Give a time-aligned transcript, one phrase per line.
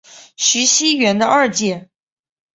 [0.35, 1.91] 徐熙媛的二姐。